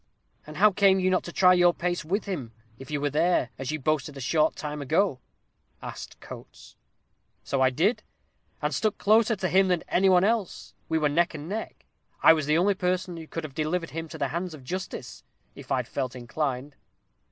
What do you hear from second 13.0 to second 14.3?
who could have delivered him to the